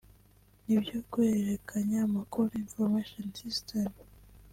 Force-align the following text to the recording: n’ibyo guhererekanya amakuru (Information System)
n’ibyo 0.65 0.97
guhererekanya 1.11 1.97
amakuru 2.07 2.49
(Information 2.63 3.25
System) 3.39 3.89